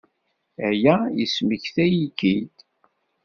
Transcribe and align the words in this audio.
Aya 0.67 0.95
yesmektay-iyi-k-id. 1.19 2.55